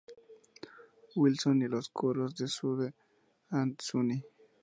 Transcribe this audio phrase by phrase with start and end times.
[1.15, 2.91] Wilson y los coros de Sue
[3.51, 4.25] and Sunny.